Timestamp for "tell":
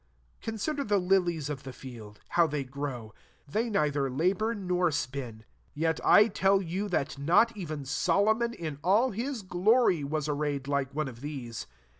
6.27-6.59